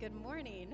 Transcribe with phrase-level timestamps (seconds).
[0.00, 0.72] good morning.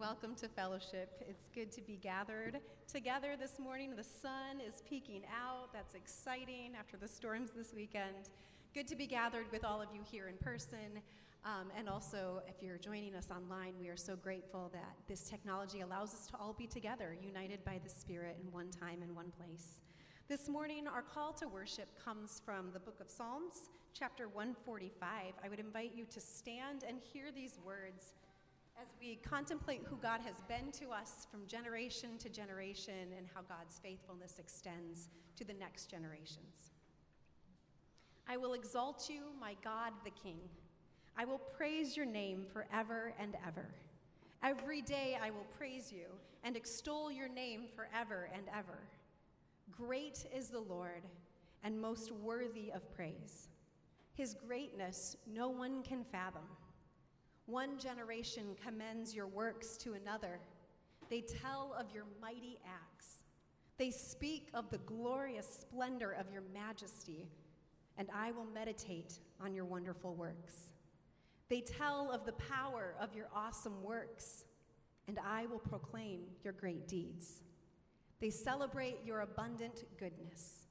[0.00, 1.22] Welcome to fellowship.
[1.28, 2.58] It's good to be gathered
[2.90, 3.94] together this morning.
[3.94, 5.74] The sun is peeking out.
[5.74, 8.30] That's exciting after the storms this weekend.
[8.72, 11.02] Good to be gathered with all of you here in person.
[11.44, 15.82] Um, and also, if you're joining us online, we are so grateful that this technology
[15.82, 19.30] allows us to all be together, united by the Spirit in one time and one
[19.38, 19.82] place.
[20.28, 23.68] This morning, our call to worship comes from the book of Psalms,
[23.98, 25.32] chapter 145.
[25.42, 28.12] I would invite you to stand and hear these words
[28.80, 33.40] as we contemplate who God has been to us from generation to generation and how
[33.40, 36.72] God's faithfulness extends to the next generations.
[38.28, 40.40] I will exalt you, my God the King.
[41.16, 43.66] I will praise your name forever and ever.
[44.42, 46.06] Every day I will praise you
[46.44, 48.78] and extol your name forever and ever.
[49.70, 51.02] Great is the Lord
[51.64, 53.48] and most worthy of praise.
[54.16, 56.48] His greatness no one can fathom.
[57.44, 60.40] One generation commends your works to another.
[61.10, 63.18] They tell of your mighty acts.
[63.76, 67.28] They speak of the glorious splendor of your majesty,
[67.98, 70.72] and I will meditate on your wonderful works.
[71.50, 74.46] They tell of the power of your awesome works,
[75.08, 77.44] and I will proclaim your great deeds.
[78.18, 80.64] They celebrate your abundant goodness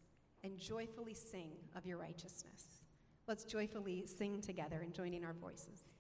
[0.44, 2.75] and joyfully sing of your righteousness.
[3.28, 5.95] Let's joyfully sing together and joining our voices.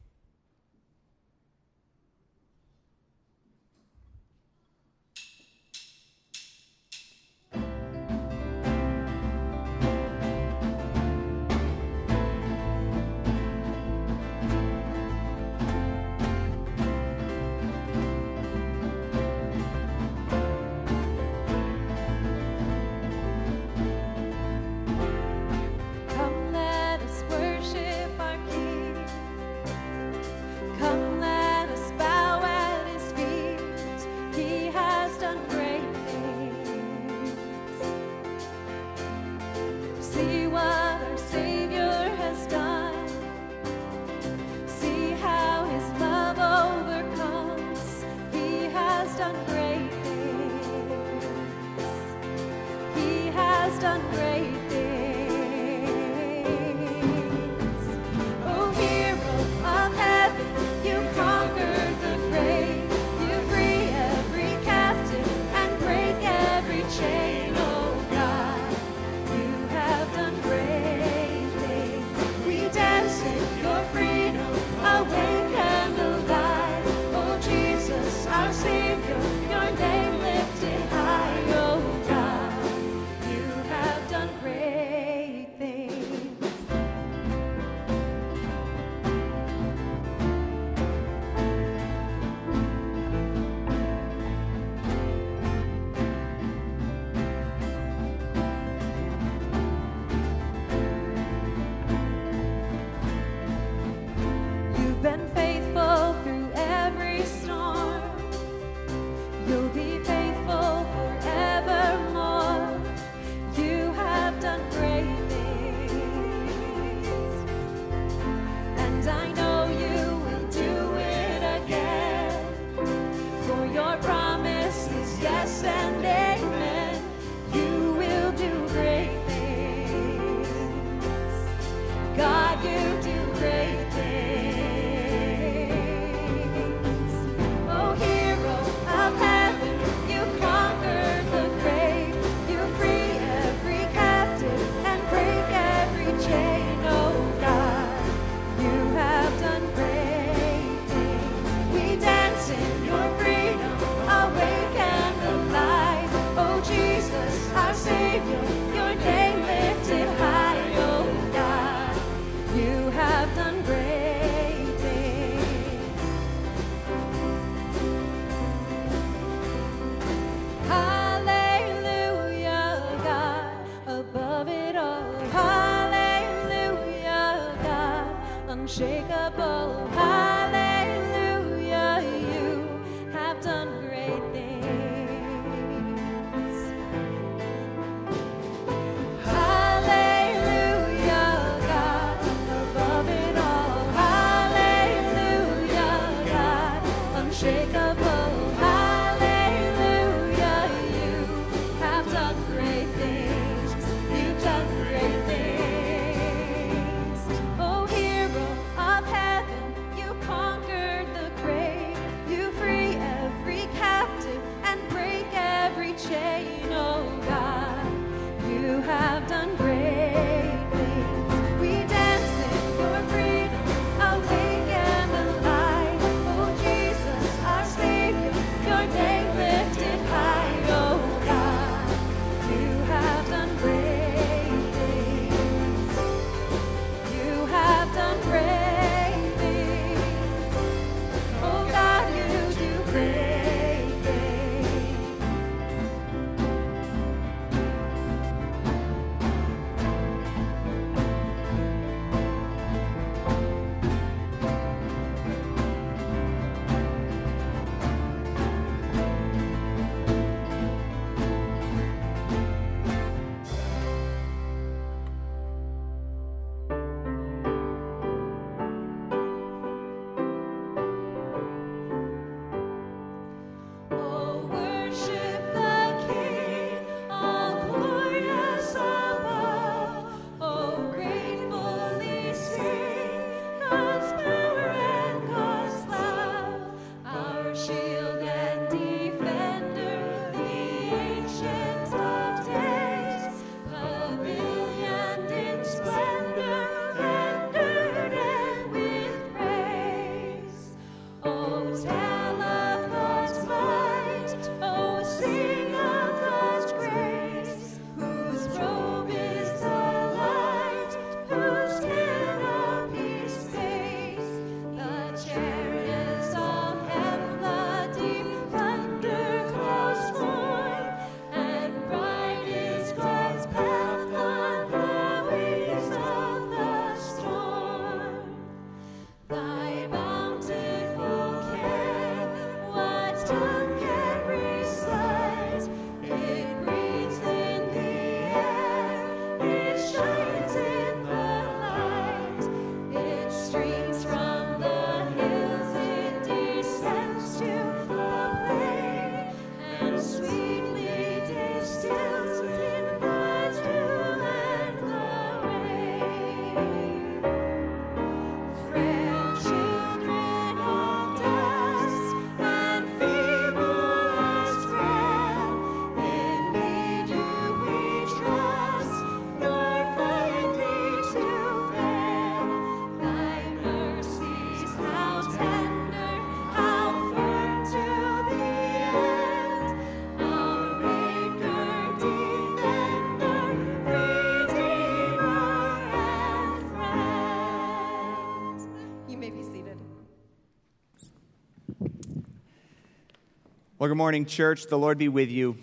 [393.85, 394.65] Well, good morning, church.
[394.65, 395.55] The Lord be with you.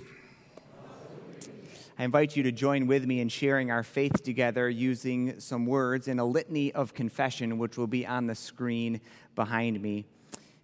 [1.98, 6.06] I invite you to join with me in sharing our faith together using some words
[6.06, 9.00] in a litany of confession, which will be on the screen
[9.34, 10.04] behind me.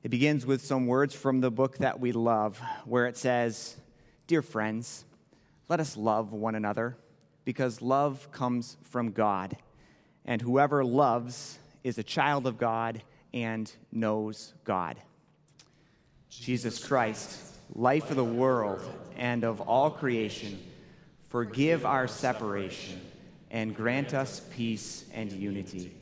[0.05, 3.77] It begins with some words from the book that we love, where it says,
[4.29, 5.05] Dear friends,
[5.69, 6.97] let us love one another,
[7.45, 9.57] because love comes from God,
[10.25, 13.03] and whoever loves is a child of God
[13.35, 15.03] and knows God.
[16.31, 17.41] Jesus Christ,
[17.75, 18.83] life of the world
[19.17, 20.59] and of all creation,
[21.29, 23.01] forgive our separation
[23.51, 25.93] and grant us peace and unity.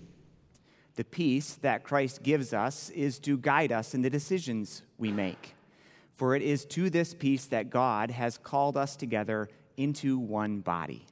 [0.96, 5.54] The peace that Christ gives us is to guide us in the decisions we make.
[6.14, 11.04] For it is to this peace that God has called us together into one body.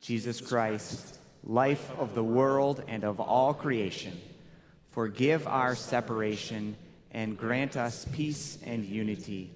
[0.00, 4.20] Jesus Christ, life of the world and of all creation,
[4.90, 6.76] forgive our separation
[7.14, 9.52] and grant us peace and unity.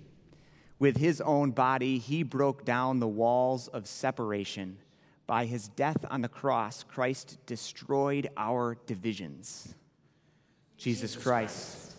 [0.78, 4.78] With his own body, he broke down the walls of separation.
[5.26, 9.74] By his death on the cross, Christ destroyed our divisions.
[10.76, 11.94] Jesus Christ,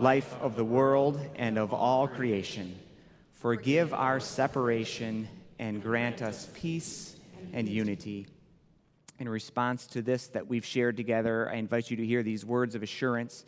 [0.00, 2.76] life of the world and of all creation,
[3.34, 5.28] forgive our separation
[5.60, 7.14] and grant us peace
[7.52, 8.26] and unity.
[9.20, 12.74] In response to this that we've shared together, I invite you to hear these words
[12.74, 13.44] of assurance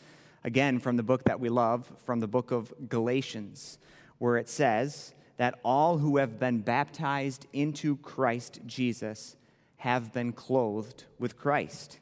[0.47, 3.79] again from the book that we love, from the book of Galatians,
[4.19, 9.37] where it says that all who have been baptized into Christ Jesus
[9.79, 11.99] have been clothed with Christ.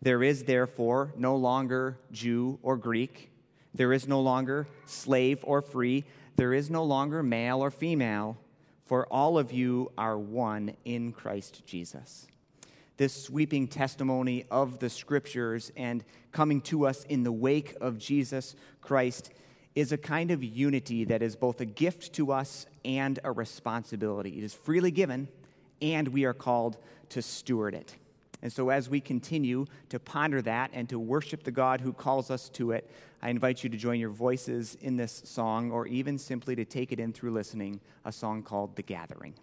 [0.00, 3.30] There is therefore no longer Jew or Greek,
[3.74, 6.04] there is no longer slave or free,
[6.36, 8.38] there is no longer male or female,
[8.84, 12.28] for all of you are one in Christ Jesus
[12.98, 18.54] this sweeping testimony of the scriptures and coming to us in the wake of Jesus
[18.82, 19.30] Christ
[19.74, 24.36] is a kind of unity that is both a gift to us and a responsibility.
[24.38, 25.28] It is freely given,
[25.80, 26.76] and we are called
[27.10, 27.94] to steward it.
[28.42, 32.30] And so, as we continue to ponder that and to worship the God who calls
[32.30, 32.90] us to it,
[33.22, 36.92] I invite you to join your voices in this song, or even simply to take
[36.92, 39.34] it in through listening, a song called The Gathering.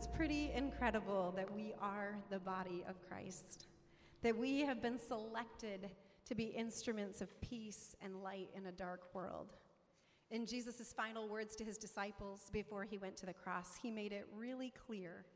[0.00, 3.66] It's pretty incredible that we are the body of Christ,
[4.22, 5.90] that we have been selected
[6.26, 9.52] to be instruments of peace and light in a dark world.
[10.30, 14.14] In Jesus' final words to his disciples before he went to the cross, he made
[14.14, 15.26] it really clear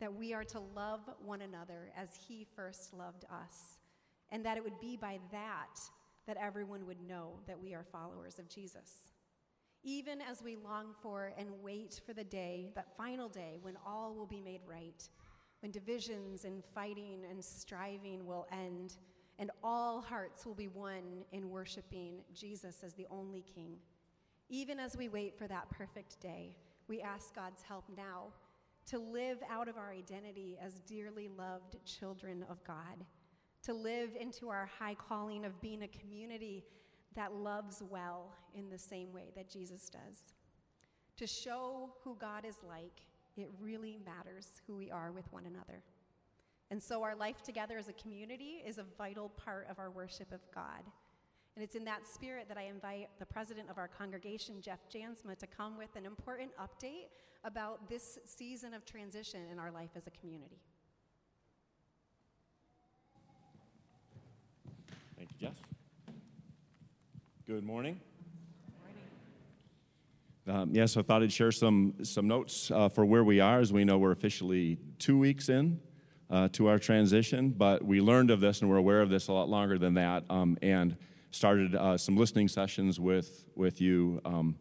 [0.00, 3.78] that we are to love one another as he first loved us,
[4.30, 5.78] and that it would be by that
[6.26, 9.10] that everyone would know that we are followers of Jesus.
[9.84, 14.14] Even as we long for and wait for the day, that final day, when all
[14.14, 15.08] will be made right,
[15.60, 18.96] when divisions and fighting and striving will end,
[19.38, 23.76] and all hearts will be one in worshiping Jesus as the only King.
[24.48, 26.56] Even as we wait for that perfect day,
[26.88, 28.28] we ask God's help now
[28.86, 33.04] to live out of our identity as dearly loved children of God,
[33.62, 36.64] to live into our high calling of being a community
[37.14, 40.32] that loves well in the same way that Jesus does.
[41.16, 43.02] To show who God is like,
[43.36, 45.82] it really matters who we are with one another.
[46.70, 50.32] And so, our life together as a community is a vital part of our worship
[50.32, 50.82] of God.
[51.56, 55.36] And it's in that spirit that I invite the president of our congregation, Jeff Jansma,
[55.38, 57.08] to come with an important update
[57.42, 60.60] about this season of transition in our life as a community.
[65.16, 65.77] Thank you, Jess.
[67.48, 67.98] Good morning.
[70.46, 73.58] Um, yes, I thought I'd share some, some notes uh, for where we are.
[73.58, 75.80] As we know, we're officially two weeks in
[76.28, 79.32] uh, to our transition, but we learned of this and we're aware of this a
[79.32, 80.94] lot longer than that, um, and
[81.30, 84.54] started uh, some listening sessions with, with you um,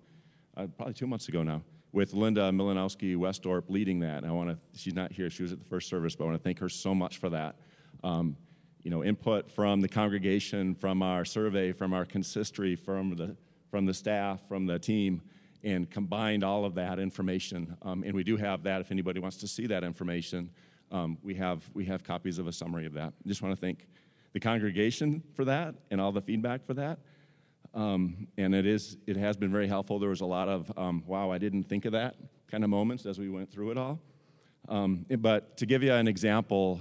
[0.55, 4.19] uh, probably two months ago now with Linda Milanowski Westorp leading that.
[4.23, 6.27] And I want to, she's not here, she was at the first service, but I
[6.27, 7.57] want to thank her so much for that.
[8.01, 8.37] Um,
[8.87, 13.35] you know, input from the congregation, from our survey, from our consistory, from the,
[13.69, 15.21] from the staff, from the team,
[15.61, 17.75] and combined all of that information.
[17.81, 20.49] Um, and we do have that if anybody wants to see that information.
[20.89, 23.11] Um, we, have, we have copies of a summary of that.
[23.25, 23.85] Just want to thank
[24.31, 26.99] the congregation for that and all the feedback for that.
[27.73, 29.99] Um, and it is it has been very helpful.
[29.99, 32.15] There was a lot of um, wow, I didn't think of that
[32.49, 33.99] kind of moments as we went through it all.
[34.69, 36.79] Um, but to give you an example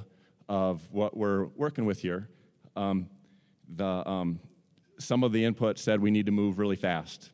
[0.49, 2.29] of what we're working with here,
[2.77, 3.09] um,
[3.75, 4.41] the um,
[4.99, 7.31] some of the input said we need to move really fast,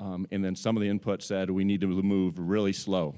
[0.00, 3.14] um, and then some of the input said we need to move really slow.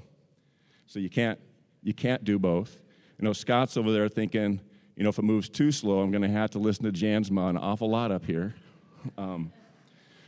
[0.85, 1.39] So you can't
[1.83, 2.81] you can't do both.
[3.17, 4.59] You know, Scott's over there thinking,
[4.95, 7.49] you know, if it moves too slow, I'm going to have to listen to Jansma
[7.49, 8.55] an awful lot up here.
[9.17, 9.51] Um,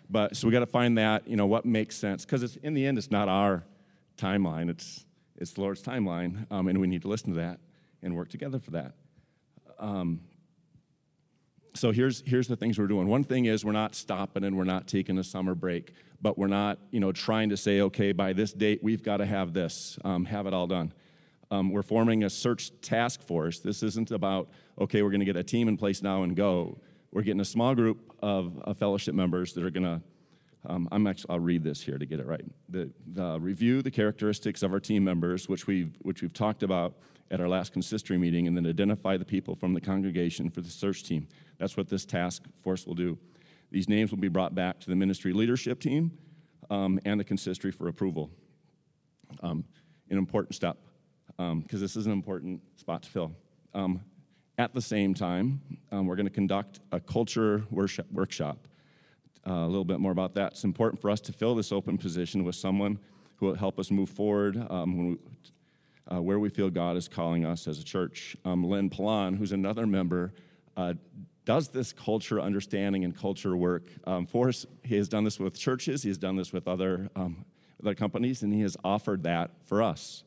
[0.09, 2.23] but so we got to find that, you know, what makes sense.
[2.25, 3.63] Because in the end, it's not our
[4.17, 5.05] timeline, it's,
[5.37, 6.45] it's the Lord's timeline.
[6.51, 7.59] Um, and we need to listen to that
[8.03, 8.93] and work together for that.
[9.79, 10.21] Um,
[11.75, 13.07] so here's, here's the things we're doing.
[13.07, 16.47] One thing is we're not stopping and we're not taking a summer break, but we're
[16.47, 19.97] not, you know, trying to say, okay, by this date, we've got to have this,
[20.03, 20.93] um, have it all done.
[21.49, 23.59] Um, we're forming a search task force.
[23.59, 26.79] This isn't about, okay, we're going to get a team in place now and go
[27.13, 30.01] we're getting a small group of, of fellowship members that are going to
[30.65, 32.45] um, I'm actually, I'll read this here to get it right.
[32.69, 36.95] The, the, review the characteristics of our team members, which we've, which we've talked about
[37.31, 40.69] at our last consistory meeting, and then identify the people from the congregation for the
[40.69, 41.27] search team.
[41.57, 43.17] That's what this task force will do.
[43.71, 46.17] These names will be brought back to the ministry leadership team
[46.69, 48.29] um, and the consistory for approval.
[49.41, 49.65] Um,
[50.09, 50.77] an important step,
[51.27, 53.31] because um, this is an important spot to fill.
[53.73, 54.01] Um,
[54.57, 55.59] at the same time,
[55.91, 58.67] um, we're going to conduct a culture worship, workshop.
[59.45, 60.53] Uh, a little bit more about that.
[60.53, 62.99] It's important for us to fill this open position with someone
[63.37, 65.17] who will help us move forward um, we,
[66.11, 68.37] uh, where we feel God is calling us as a church.
[68.45, 70.33] Um, Lynn Palan, who's another member,
[70.77, 70.93] uh,
[71.45, 74.65] does this culture understanding and culture work um, for us.
[74.83, 77.43] He has done this with churches, he has done this with other, um,
[77.81, 80.23] other companies, and he has offered that for us.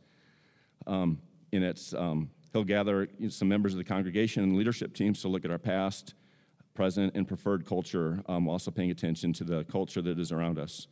[0.87, 1.20] Um,
[1.52, 5.44] and it's um, He'll gather some members of the congregation and leadership teams to look
[5.44, 6.14] at our past,
[6.77, 10.87] present, and preferred culture, um, also paying attention to the culture that is around us.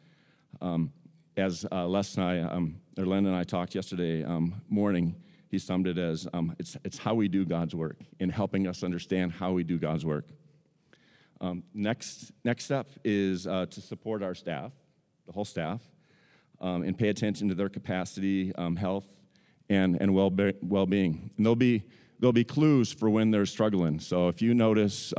[0.60, 0.92] Um,
[1.36, 5.14] as uh, Les and I, um, or Len and I talked yesterday um, morning,
[5.48, 8.82] he summed it as um, it's, it's how we do God's work in helping us
[8.82, 10.26] understand how we do God's work.
[11.40, 14.72] Um, next, next step is uh, to support our staff,
[15.26, 15.80] the whole staff,
[16.60, 19.06] and pay attention to their capacity, health,
[19.68, 21.30] and, and well, well-being.
[21.36, 21.82] And there'll be,
[22.18, 24.00] there'll be clues for when they're struggling.
[24.00, 25.12] So if you notice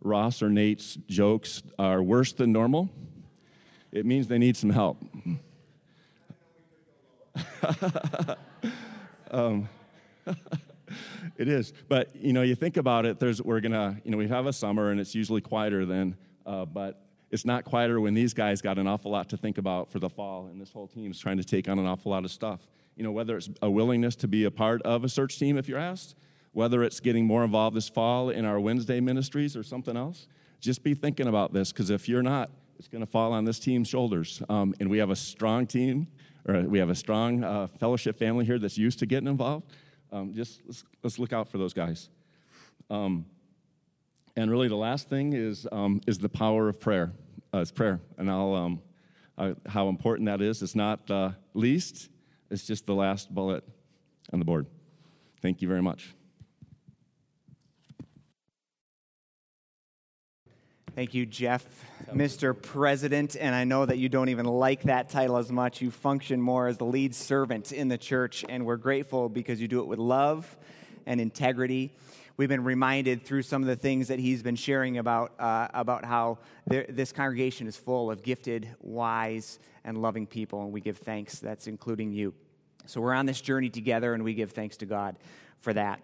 [0.00, 2.88] Ross or Nate's jokes are worse than normal,
[3.92, 5.02] it means they need some help.
[9.30, 9.68] um,
[11.36, 13.18] it is, but you know, you think about it.
[13.18, 16.64] There's, we're gonna, you know, we have a summer, and it's usually quieter then, uh,
[16.64, 19.98] but it's not quieter when these guys got an awful lot to think about for
[19.98, 22.60] the fall, and this whole team's trying to take on an awful lot of stuff
[23.00, 25.66] you know, whether it's a willingness to be a part of a search team if
[25.66, 26.14] you're asked,
[26.52, 30.26] whether it's getting more involved this fall in our Wednesday ministries or something else,
[30.60, 33.58] just be thinking about this because if you're not, it's going to fall on this
[33.58, 34.42] team's shoulders.
[34.48, 36.08] Um, and we have a strong team,
[36.48, 39.66] or we have a strong uh, fellowship family here that's used to getting involved.
[40.12, 42.08] Um, just let's, let's, look out for those guys.
[42.88, 43.26] Um,
[44.36, 47.12] and really, the last thing is, um, is the power of prayer.
[47.52, 48.00] Uh, it's prayer.
[48.16, 48.80] And I'll, um,
[49.66, 50.62] how important that is.
[50.62, 52.08] It's not the least,
[52.50, 53.64] it's just the last bullet
[54.32, 54.66] on the board.
[55.40, 56.14] Thank you very much.
[60.96, 61.64] Thank you, Jeff,
[62.12, 62.60] Mr.
[62.60, 63.36] President.
[63.36, 65.80] And I know that you don't even like that title as much.
[65.80, 69.68] You function more as the lead servant in the church, and we're grateful because you
[69.68, 70.56] do it with love
[71.06, 71.92] and integrity.
[72.36, 76.04] We've been reminded through some of the things that he's been sharing about, uh, about
[76.04, 81.38] how this congregation is full of gifted, wise, and loving people, and we give thanks.
[81.38, 82.34] That's including you.
[82.86, 85.16] So we're on this journey together, and we give thanks to God
[85.60, 86.00] for that.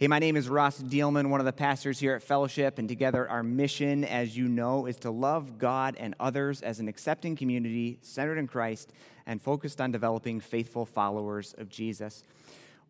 [0.00, 3.28] Hey, my name is Ross Dielman, one of the pastors here at Fellowship, and together
[3.28, 7.98] our mission, as you know, is to love God and others as an accepting community
[8.00, 8.92] centered in Christ
[9.26, 12.22] and focused on developing faithful followers of Jesus.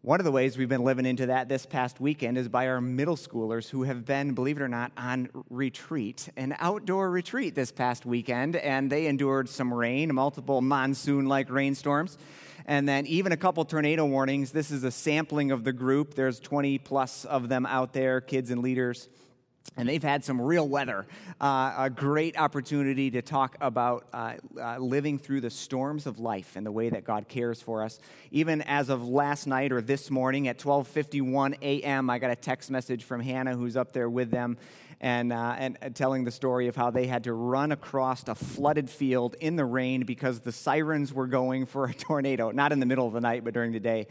[0.02, 2.82] One of the ways we've been living into that this past weekend is by our
[2.82, 7.72] middle schoolers who have been, believe it or not, on retreat, an outdoor retreat this
[7.72, 12.18] past weekend, and they endured some rain, multiple monsoon like rainstorms
[12.68, 14.52] and then even a couple tornado warnings.
[14.52, 16.12] This is a sampling of the group.
[16.12, 19.08] There's 20 plus of them out there, kids and leaders.
[19.76, 21.06] And they've had some real weather.
[21.40, 26.56] Uh, a great opportunity to talk about uh, uh, living through the storms of life
[26.56, 28.00] and the way that God cares for us.
[28.30, 32.70] Even as of last night or this morning at 12:51 a.m., I got a text
[32.70, 34.58] message from Hannah, who's up there with them,
[35.00, 38.90] and, uh, and telling the story of how they had to run across a flooded
[38.90, 42.86] field in the rain because the sirens were going for a tornado, not in the
[42.86, 44.06] middle of the night, but during the day,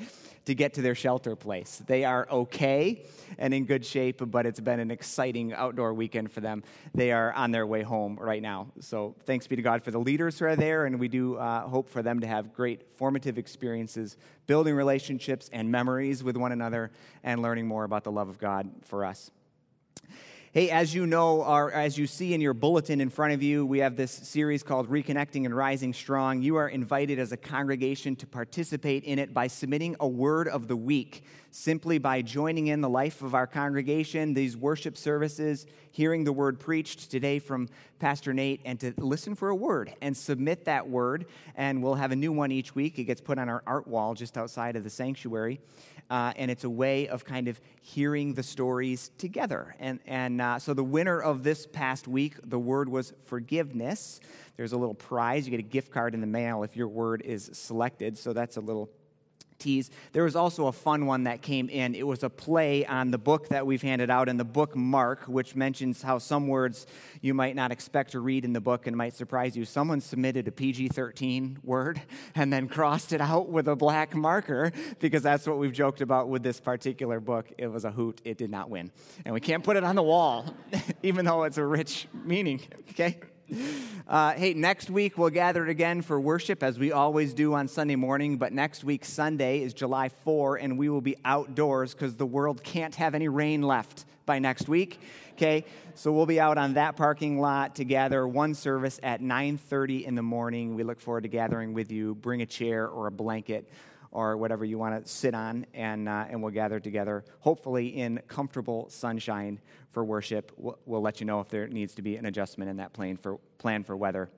[0.45, 1.81] to get to their shelter place.
[1.85, 3.03] They are okay
[3.37, 6.63] and in good shape, but it's been an exciting outdoor weekend for them.
[6.95, 8.67] They are on their way home right now.
[8.79, 11.67] So thanks be to God for the leaders who are there, and we do uh,
[11.67, 16.91] hope for them to have great formative experiences, building relationships and memories with one another,
[17.25, 19.31] and learning more about the love of God for us.
[20.57, 23.63] Hey, as you know, or as you see in your bulletin in front of you,
[23.63, 26.41] we have this series called Reconnecting and Rising Strong.
[26.41, 30.67] You are invited as a congregation to participate in it by submitting a word of
[30.67, 36.23] the week, simply by joining in the life of our congregation, these worship services, hearing
[36.23, 40.65] the word preached today from Pastor Nate, and to listen for a word and submit
[40.65, 41.27] that word.
[41.53, 42.97] And we'll have a new one each week.
[42.97, 45.59] It gets put on our art wall just outside of the sanctuary
[46.09, 49.75] uh, and it's a way of kind of hearing the stories together.
[49.79, 54.19] And, and uh, so the winner of this past week, the word was forgiveness.
[54.55, 55.45] There's a little prize.
[55.45, 58.17] You get a gift card in the mail if your word is selected.
[58.17, 58.89] So that's a little
[59.59, 59.89] tease.
[60.13, 61.95] There was also a fun one that came in.
[61.95, 65.23] It was a play on the book that we've handed out in the book Mark,
[65.23, 66.85] which mentions how some words
[67.21, 69.65] you might not expect to read in the book and might surprise you.
[69.65, 72.01] Someone submitted a PG 13 word
[72.35, 76.29] and then crossed it out with a black marker because that's what we've joked about
[76.29, 77.51] with this particular book.
[77.57, 78.91] It was a hoot, it did not win.
[79.25, 80.45] And we can't put it on the wall,
[81.03, 83.19] even though it's a rich meaning, okay?
[84.07, 87.95] Uh, hey, next week we'll gather again for worship as we always do on Sunday
[87.95, 88.37] morning.
[88.37, 92.63] But next week, Sunday, is July 4, and we will be outdoors because the world
[92.63, 94.99] can't have any rain left by next week.
[95.33, 100.05] Okay, so we'll be out on that parking lot to gather one service at 9:30
[100.05, 100.75] in the morning.
[100.75, 102.15] We look forward to gathering with you.
[102.15, 103.69] Bring a chair or a blanket
[104.11, 108.21] or whatever you want to sit on, and, uh, and we'll gather together, hopefully in
[108.27, 109.59] comfortable sunshine
[109.91, 110.51] for worship.
[110.57, 113.17] We'll, we'll, let you know if there needs to be an adjustment in that plan
[113.17, 114.29] for, plan for weather.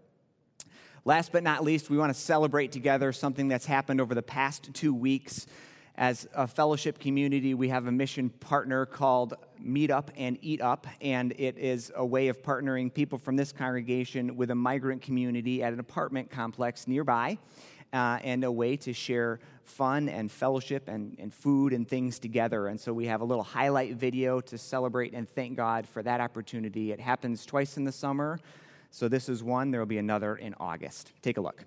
[1.06, 4.74] Last but not least, we want to celebrate together something that's happened over the past
[4.74, 5.48] two weeks.
[5.96, 10.88] As a fellowship community, we have a mission partner called Meet Up and Eat Up,
[11.02, 15.62] and it is a way of partnering people from this congregation with a migrant community
[15.62, 17.38] at an apartment complex nearby
[17.94, 22.68] uh, and a way to share fun and fellowship and, and food and things together.
[22.68, 26.22] And so we have a little highlight video to celebrate and thank God for that
[26.22, 26.92] opportunity.
[26.92, 28.40] It happens twice in the summer.
[28.92, 31.12] So this is one, there will be another in August.
[31.22, 31.66] Take a look.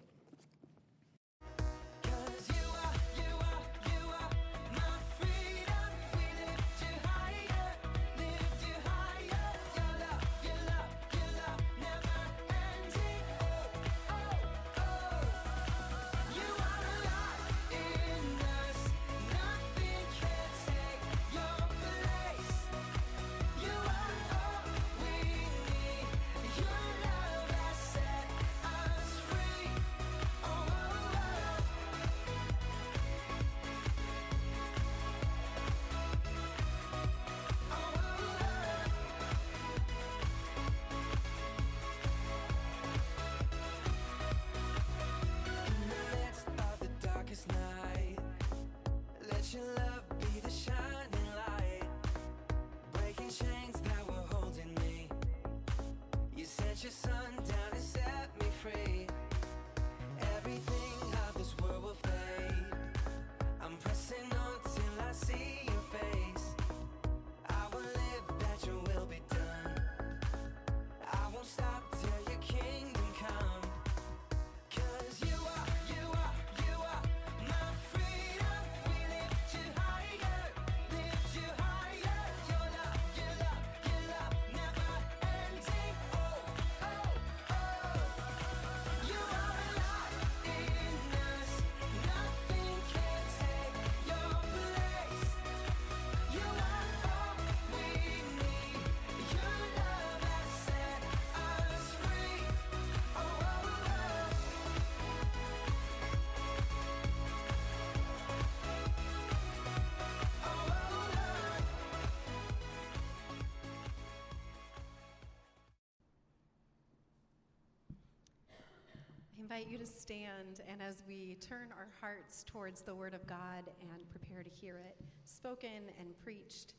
[119.52, 123.68] invite you to stand and as we turn our hearts towards the Word of God
[123.82, 126.72] and prepare to hear it, spoken and preached,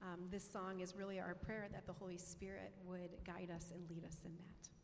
[0.00, 3.82] um, this song is really our prayer that the Holy Spirit would guide us and
[3.90, 4.79] lead us in that.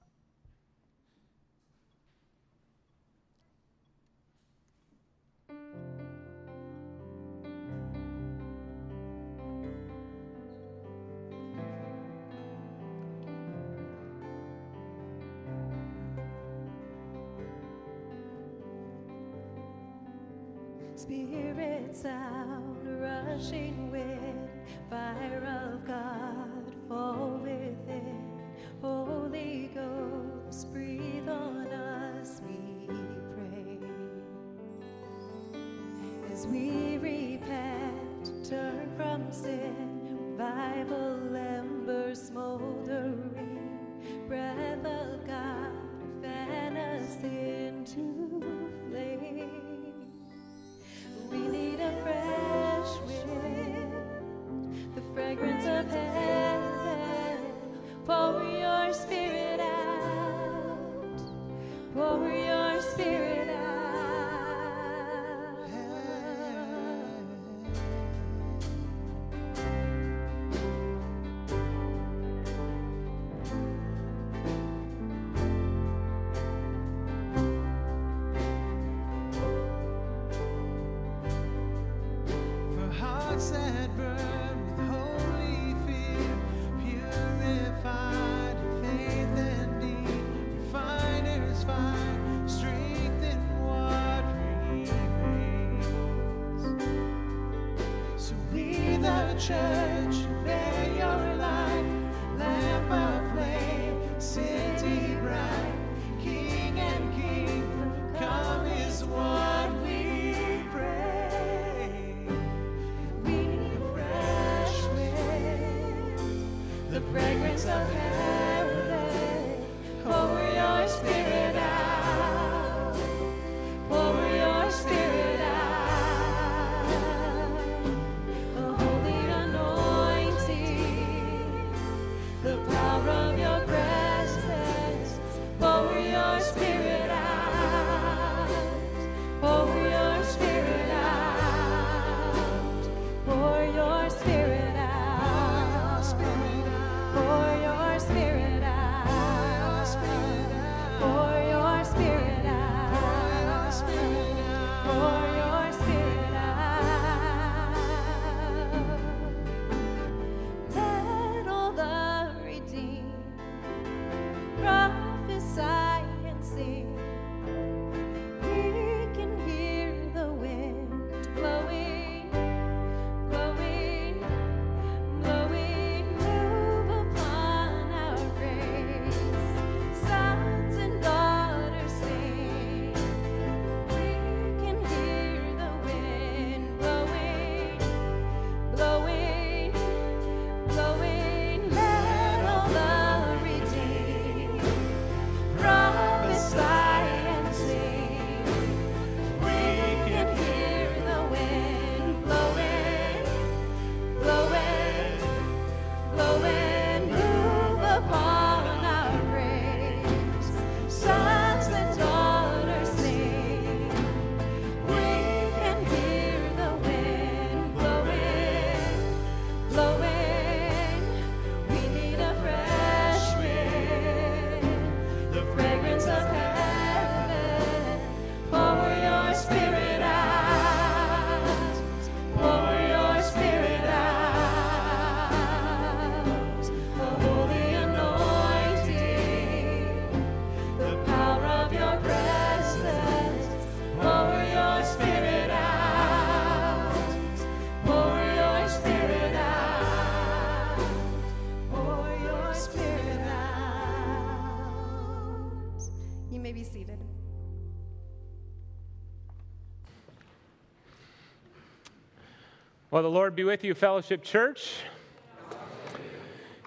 [262.96, 264.76] Well, the Lord be with you, Fellowship Church.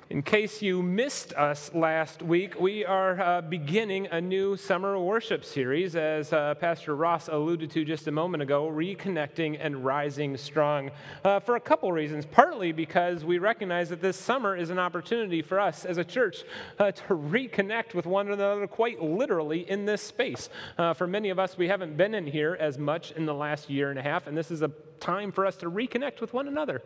[0.09, 5.45] In case you missed us last week, we are uh, beginning a new summer worship
[5.45, 10.89] series, as uh, Pastor Ross alluded to just a moment ago, Reconnecting and Rising Strong,
[11.23, 12.25] uh, for a couple reasons.
[12.25, 16.43] Partly because we recognize that this summer is an opportunity for us as a church
[16.79, 20.49] uh, to reconnect with one another quite literally in this space.
[20.79, 23.69] Uh, for many of us, we haven't been in here as much in the last
[23.69, 26.47] year and a half, and this is a time for us to reconnect with one
[26.47, 26.81] another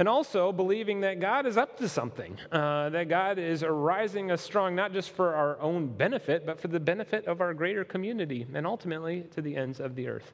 [0.00, 4.40] and also believing that God is up to something, uh, that God is arising us
[4.40, 8.46] strong, not just for our own benefit, but for the benefit of our greater community
[8.54, 10.32] and ultimately to the ends of the earth.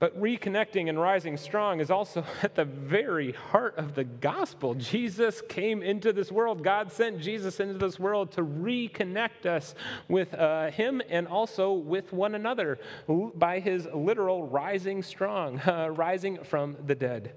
[0.00, 4.74] But reconnecting and rising strong is also at the very heart of the gospel.
[4.74, 6.64] Jesus came into this world.
[6.64, 9.76] God sent Jesus into this world to reconnect us
[10.08, 16.42] with uh, Him and also with one another by His literal rising strong, uh, rising
[16.42, 17.34] from the dead.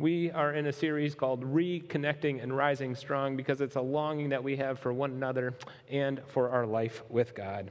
[0.00, 4.42] We are in a series called Reconnecting and Rising Strong because it's a longing that
[4.42, 5.52] we have for one another
[5.90, 7.70] and for our life with God.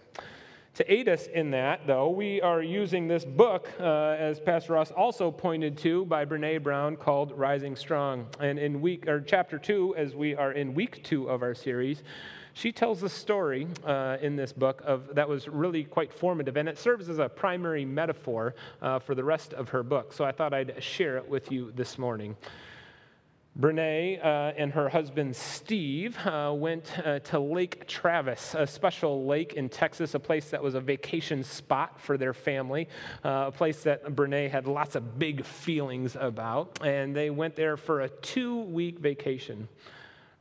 [0.76, 4.92] To aid us in that, though, we are using this book, uh, as Pastor Ross
[4.92, 8.28] also pointed to, by Brene Brown called Rising Strong.
[8.40, 12.04] And in week or chapter two, as we are in week two of our series,
[12.60, 16.68] she tells a story uh, in this book of, that was really quite formative, and
[16.68, 20.12] it serves as a primary metaphor uh, for the rest of her book.
[20.12, 22.36] So I thought I'd share it with you this morning.
[23.58, 29.54] Brene uh, and her husband Steve uh, went uh, to Lake Travis, a special lake
[29.54, 32.90] in Texas, a place that was a vacation spot for their family,
[33.24, 36.80] uh, a place that Brene had lots of big feelings about.
[36.86, 39.70] And they went there for a two week vacation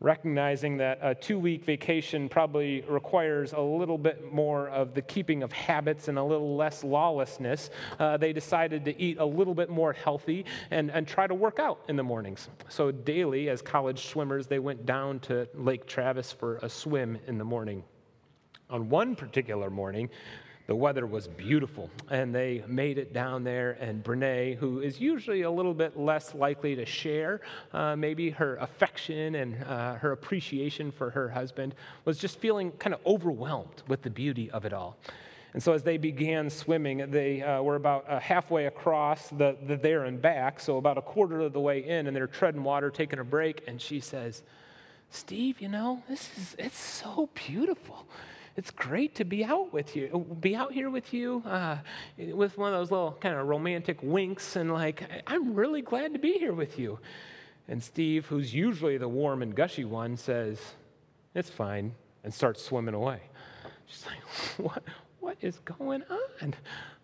[0.01, 5.43] recognizing that a two week vacation probably requires a little bit more of the keeping
[5.43, 9.69] of habits and a little less lawlessness, uh, they decided to eat a little bit
[9.69, 12.49] more healthy and, and try to work out in the mornings.
[12.69, 17.39] So, daily, as college swimmers, they went down to Lake Travis for a swim in
[17.39, 17.83] the morning.
[18.71, 20.11] On one particular morning,
[20.69, 23.79] the weather was beautiful, and they made it down there.
[23.81, 27.41] And Brene, who is usually a little bit less likely to share
[27.73, 32.93] uh, maybe her affection and uh, her appreciation for her husband, was just feeling kind
[32.93, 34.99] of overwhelmed with the beauty of it all.
[35.55, 39.77] And so, as they began swimming, they uh, were about uh, halfway across the, the
[39.77, 42.91] there and back, so about a quarter of the way in, and they're treading water,
[42.91, 43.65] taking a break.
[43.67, 44.43] And she says,
[45.09, 48.07] Steve, you know, this is, it's so beautiful
[48.59, 51.79] it's great to be out with you, be out here with you, uh,
[52.19, 56.19] with one of those little kind of romantic winks, and like, I'm really glad to
[56.19, 56.99] be here with you.
[57.69, 60.59] And Steve, who's usually the warm and gushy one, says,
[61.37, 61.95] It's fine,
[62.25, 63.21] and starts swimming away.
[63.87, 64.83] She's like, What,
[65.21, 66.55] what is going on?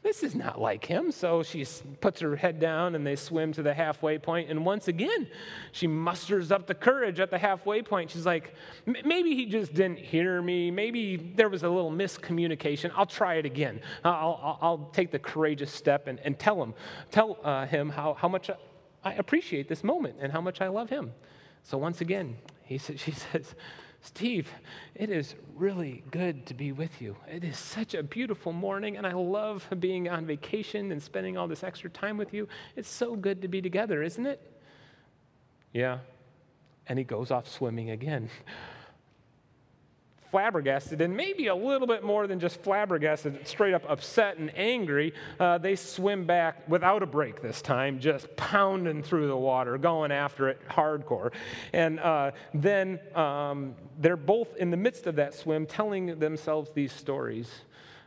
[0.04, 1.10] This is not like him.
[1.10, 1.66] So she
[2.02, 4.50] puts her head down and they swim to the halfway point.
[4.50, 5.26] And once again,
[5.72, 8.10] she musters up the courage at the halfway point.
[8.10, 8.52] She's like,
[8.84, 10.70] maybe he just didn't hear me.
[10.70, 12.92] Maybe there was a little miscommunication.
[12.94, 13.80] I'll try it again.
[14.04, 16.74] I'll, I'll, I'll take the courageous step and, and tell him,
[17.10, 18.50] tell uh, him how, how much
[19.02, 21.14] I appreciate this moment and how much I love him.
[21.62, 23.54] So once again, he, she says,
[24.04, 24.50] Steve,
[24.94, 27.16] it is really good to be with you.
[27.26, 31.48] It is such a beautiful morning, and I love being on vacation and spending all
[31.48, 32.46] this extra time with you.
[32.76, 34.60] It's so good to be together, isn't it?
[35.72, 36.00] Yeah.
[36.86, 38.28] And he goes off swimming again
[40.34, 45.14] flabbergasted, and maybe a little bit more than just flabbergasted, straight up upset and angry,
[45.38, 50.10] uh, they swim back without a break this time, just pounding through the water, going
[50.10, 51.30] after it hardcore.
[51.72, 56.90] And uh, then um, they're both in the midst of that swim telling themselves these
[56.90, 57.48] stories.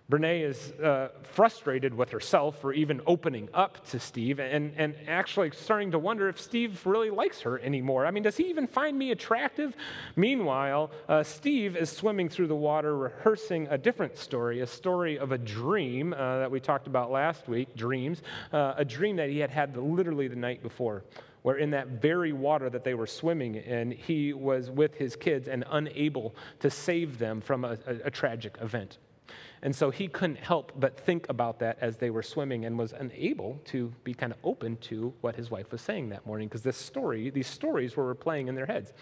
[0.09, 5.51] Brene is uh, frustrated with herself for even opening up to Steve and, and actually
[5.51, 8.05] starting to wonder if Steve really likes her anymore.
[8.05, 9.75] I mean, does he even find me attractive?
[10.15, 15.33] Meanwhile, uh, Steve is swimming through the water, rehearsing a different story, a story of
[15.33, 18.21] a dream uh, that we talked about last week dreams,
[18.53, 21.03] uh, a dream that he had had literally the night before
[21.43, 25.47] where in that very water that they were swimming in, he was with his kids
[25.47, 28.97] and unable to save them from a, a, a tragic event.
[29.61, 32.93] And so he couldn't help but think about that as they were swimming and was
[32.93, 36.61] unable to be kind of open to what his wife was saying that morning because
[36.61, 38.93] this story, these stories were playing in their heads.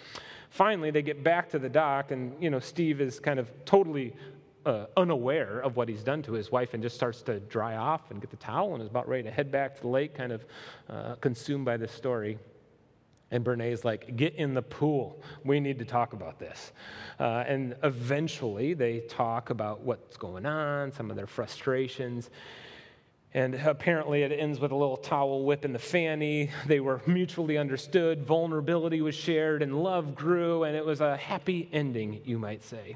[0.49, 4.13] Finally, they get back to the dock, and you know, Steve is kind of totally
[4.65, 8.09] uh, unaware of what he's done to his wife and just starts to dry off
[8.09, 10.31] and get the towel and is about ready to head back to the lake, kind
[10.31, 10.45] of
[10.89, 12.39] uh, consumed by this story.
[13.31, 15.21] And Brene's like, get in the pool.
[15.43, 16.71] We need to talk about this.
[17.19, 22.29] Uh, and eventually they talk about what's going on, some of their frustrations.
[23.33, 26.51] And apparently, it ends with a little towel whip in the fanny.
[26.67, 31.67] They were mutually understood, vulnerability was shared, and love grew, and it was a happy
[31.73, 32.95] ending, you might say.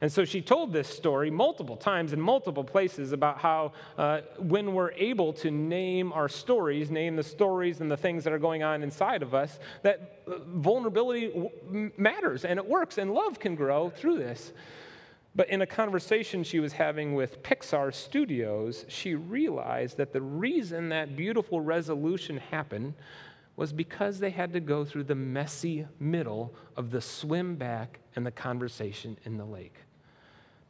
[0.00, 4.74] And so she told this story multiple times in multiple places about how uh, when
[4.74, 8.62] we're able to name our stories, name the stories and the things that are going
[8.62, 13.54] on inside of us, that uh, vulnerability w- matters and it works, and love can
[13.54, 14.52] grow through this.
[15.36, 20.90] But in a conversation she was having with Pixar Studios, she realized that the reason
[20.90, 22.94] that beautiful resolution happened
[23.56, 28.26] was because they had to go through the messy middle of the swim back and
[28.26, 29.76] the conversation in the lake.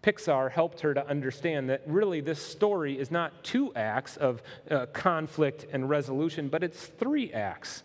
[0.03, 4.85] Pixar helped her to understand that really this story is not two acts of uh,
[4.93, 7.85] conflict and resolution, but it's three acts.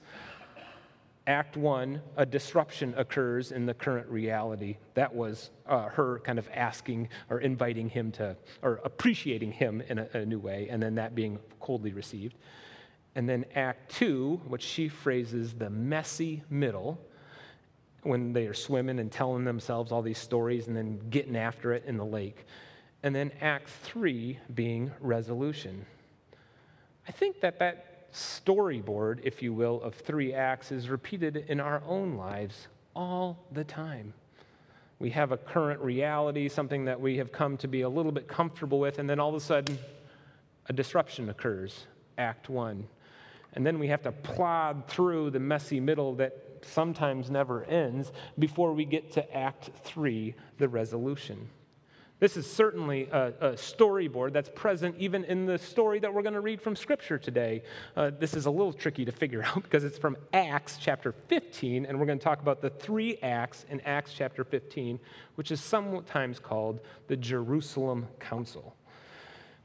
[1.27, 4.77] Act one, a disruption occurs in the current reality.
[4.95, 9.99] That was uh, her kind of asking or inviting him to, or appreciating him in
[9.99, 12.35] a, a new way, and then that being coldly received.
[13.19, 16.97] And then Act two, which she phrases the messy middle,
[18.03, 21.83] when they are swimming and telling themselves all these stories and then getting after it
[21.85, 22.45] in the lake.
[23.03, 25.85] And then Act three being resolution.
[27.09, 31.83] I think that that storyboard, if you will, of three acts is repeated in our
[31.85, 34.13] own lives all the time.
[34.99, 38.29] We have a current reality, something that we have come to be a little bit
[38.29, 39.77] comfortable with, and then all of a sudden,
[40.67, 41.85] a disruption occurs,
[42.17, 42.87] Act One.
[43.53, 48.73] And then we have to plod through the messy middle that sometimes never ends before
[48.73, 51.49] we get to Act Three, the resolution.
[52.19, 56.33] This is certainly a, a, storyboard that's present even in the story that we're going
[56.33, 57.63] to read from Scripture today.
[57.95, 61.85] Uh, this is a little tricky to figure out because it's from Acts chapter 15,
[61.85, 64.99] and we're going to talk about the three acts in Acts chapter 15,
[65.35, 68.75] which is sometimes called the Jerusalem Council.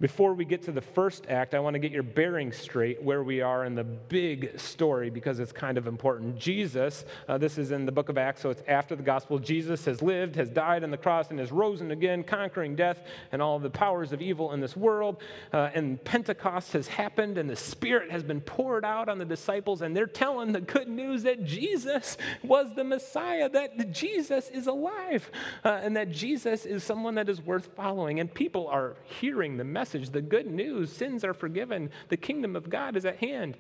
[0.01, 3.23] Before we get to the first act, I want to get your bearings straight where
[3.23, 6.37] we are in the big story because it's kind of important.
[6.37, 9.39] Jesus, uh, this is in the book of Acts, so it's after the gospel.
[9.39, 13.41] Jesus has lived, has died on the cross, and has risen again, conquering death and
[13.41, 15.23] all the powers of evil in this world.
[15.53, 19.81] Uh, and Pentecost has happened, and the Spirit has been poured out on the disciples,
[19.81, 25.31] and they're telling the good news that Jesus was the Messiah, that Jesus is alive,
[25.65, 28.19] uh, and that Jesus is someone that is worth following.
[28.19, 32.57] And people are hearing the message message, the good news sins are forgiven, the kingdom
[32.57, 33.59] of God is at hand.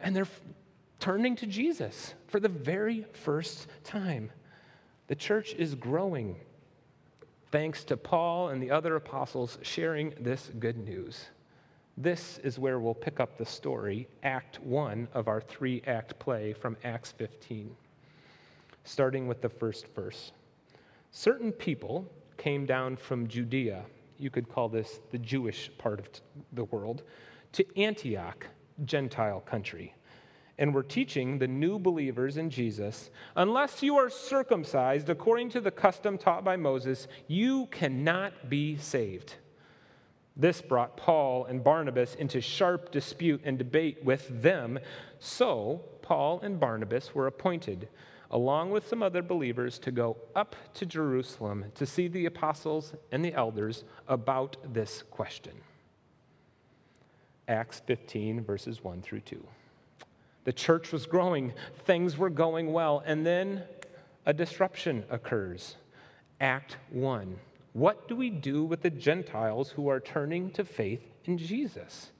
[0.00, 0.40] And they're f-
[1.00, 4.30] turning to Jesus for the very first time.
[5.08, 6.36] The church is growing
[7.50, 11.24] thanks to Paul and the other apostles sharing this good news.
[11.96, 16.52] This is where we'll pick up the story, Act 1 of our three act play
[16.52, 17.74] from Acts 15,
[18.84, 20.30] starting with the first verse.
[21.10, 23.84] Certain people came down from Judea
[24.18, 26.08] you could call this the Jewish part of
[26.52, 27.02] the world,
[27.52, 28.46] to Antioch,
[28.84, 29.94] Gentile country.
[30.58, 35.70] And we're teaching the new believers in Jesus unless you are circumcised according to the
[35.70, 39.36] custom taught by Moses, you cannot be saved.
[40.36, 44.78] This brought Paul and Barnabas into sharp dispute and debate with them.
[45.18, 47.88] So Paul and Barnabas were appointed
[48.30, 53.24] along with some other believers, to go up to Jerusalem to see the apostles and
[53.24, 55.52] the elders about this question.
[57.46, 59.46] Acts 15, verses 1 through 2.
[60.44, 61.54] The church was growing,
[61.84, 63.64] things were going well, and then
[64.26, 65.76] a disruption occurs.
[66.40, 67.38] Act 1.
[67.72, 72.10] What do we do with the Gentiles who are turning to faith in Jesus?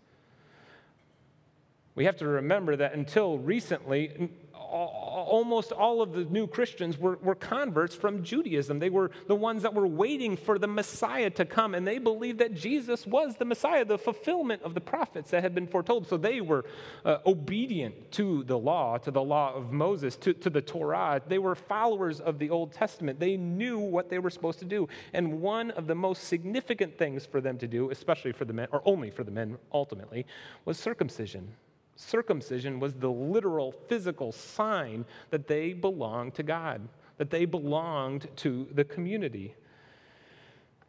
[1.94, 4.30] We have to remember that until recently,
[4.68, 8.78] almost all of the new Christians were, were converts from Judaism.
[8.78, 12.38] They were the ones that were waiting for the Messiah to come, and they believed
[12.38, 16.06] that Jesus was the Messiah, the fulfillment of the prophets that had been foretold.
[16.06, 16.64] So they were
[17.04, 21.22] uh, obedient to the law, to the law of Moses, to, to the Torah.
[21.26, 23.18] They were followers of the Old Testament.
[23.18, 24.88] They knew what they were supposed to do.
[25.12, 28.68] And one of the most significant things for them to do, especially for the men,
[28.72, 30.26] or only for the men ultimately,
[30.64, 31.54] was circumcision.
[32.00, 38.68] Circumcision was the literal physical sign that they belonged to God, that they belonged to
[38.72, 39.56] the community.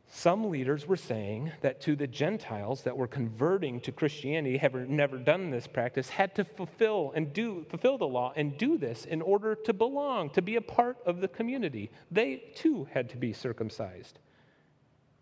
[0.08, 5.18] Some leaders were saying that to the Gentiles that were converting to Christianity, have never
[5.18, 9.24] done this practice, had to fulfill and do fulfill the law and do this in
[9.24, 11.90] order to belong, to be a part of the community.
[12.12, 14.20] They too had to be circumcised.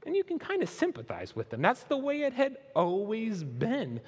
[0.06, 1.62] And you can kind of sympathize with them.
[1.62, 4.02] That's the way it had always been.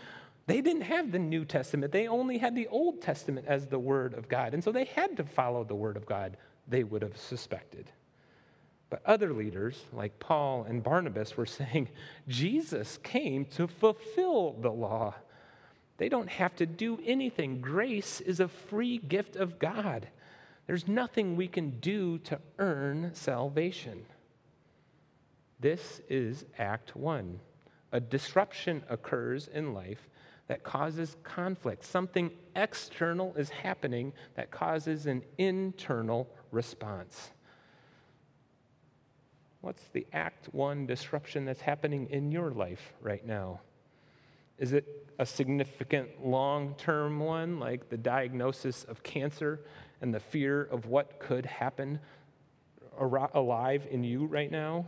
[0.49, 4.15] They didn't have the New Testament, they only had the Old Testament as the Word
[4.15, 4.55] of God.
[4.55, 6.37] And so they had to follow the Word of God,
[6.67, 7.91] they would have suspected.
[8.89, 11.89] But other leaders, like Paul and Barnabas, were saying
[12.27, 15.13] Jesus came to fulfill the law.
[15.97, 17.61] They don't have to do anything.
[17.61, 20.07] Grace is a free gift of God.
[20.65, 24.03] There's nothing we can do to earn salvation.
[25.59, 27.39] This is Act One.
[27.91, 30.09] A disruption occurs in life
[30.49, 31.85] that causes conflict.
[31.85, 37.29] Something external is happening that causes an internal response.
[39.61, 43.61] What's the Act One disruption that's happening in your life right now?
[44.57, 49.61] Is it a significant long term one, like the diagnosis of cancer
[50.01, 51.99] and the fear of what could happen
[52.99, 54.87] alive in you right now?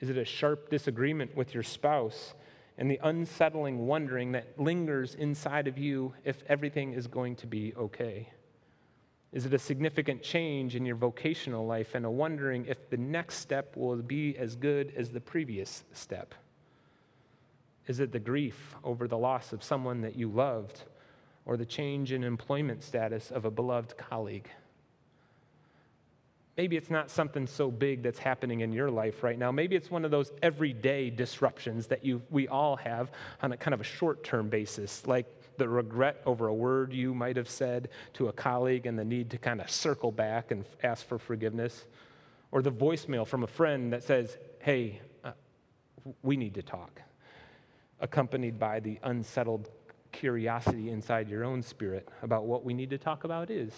[0.00, 2.34] Is it a sharp disagreement with your spouse
[2.78, 7.74] and the unsettling wondering that lingers inside of you if everything is going to be
[7.76, 8.28] okay?
[9.32, 13.36] Is it a significant change in your vocational life and a wondering if the next
[13.36, 16.34] step will be as good as the previous step?
[17.86, 20.82] Is it the grief over the loss of someone that you loved
[21.46, 24.48] or the change in employment status of a beloved colleague?
[26.56, 29.50] Maybe it's not something so big that's happening in your life right now.
[29.50, 33.10] Maybe it's one of those everyday disruptions that you, we all have
[33.42, 35.26] on a kind of a short term basis, like
[35.56, 39.30] the regret over a word you might have said to a colleague and the need
[39.30, 41.86] to kind of circle back and ask for forgiveness,
[42.50, 45.32] or the voicemail from a friend that says, Hey, uh,
[46.22, 47.00] we need to talk,
[48.00, 49.70] accompanied by the unsettled
[50.12, 53.72] curiosity inside your own spirit about what we need to talk about is.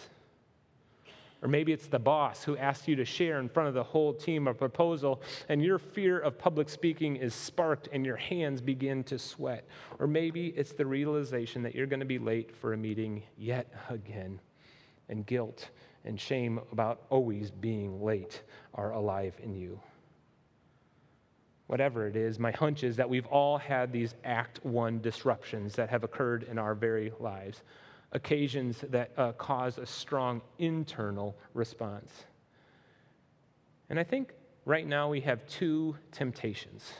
[1.44, 4.14] Or maybe it's the boss who asks you to share in front of the whole
[4.14, 5.20] team a proposal,
[5.50, 9.68] and your fear of public speaking is sparked and your hands begin to sweat.
[9.98, 13.70] Or maybe it's the realization that you're going to be late for a meeting yet
[13.90, 14.40] again,
[15.10, 15.68] and guilt
[16.06, 18.42] and shame about always being late
[18.72, 19.78] are alive in you.
[21.66, 25.90] Whatever it is, my hunch is that we've all had these Act One disruptions that
[25.90, 27.62] have occurred in our very lives
[28.14, 32.10] occasions that uh, cause a strong internal response.
[33.90, 34.32] And I think
[34.64, 36.92] right now we have two temptations.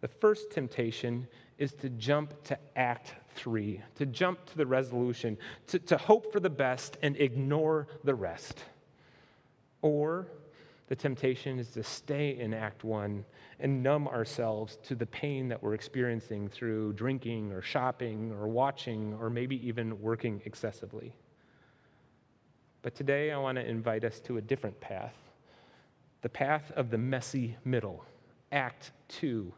[0.00, 1.26] The first temptation
[1.56, 5.36] is to jump to act three, to jump to the resolution,
[5.68, 8.62] to, to hope for the best and ignore the rest.
[9.82, 10.28] Or
[10.88, 13.24] the temptation is to stay in act one
[13.60, 19.14] and numb ourselves to the pain that we're experiencing through drinking or shopping or watching
[19.20, 21.14] or maybe even working excessively.
[22.80, 25.14] But today I want to invite us to a different path
[26.20, 28.04] the path of the messy middle,
[28.50, 29.54] Act Two.